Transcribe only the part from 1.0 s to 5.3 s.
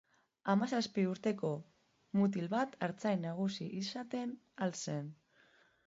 urteko mutiko bat artzain nagusi izaten ahal zen.